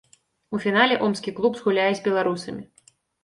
[0.55, 2.63] У фінале омскі клуб згуляе з беларусамі.